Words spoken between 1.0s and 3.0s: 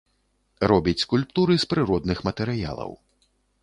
скульптуры з прыродных матэрыялаў.